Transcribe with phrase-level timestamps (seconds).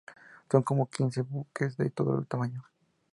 [0.51, 2.63] Son como quince buques de todo tamaño.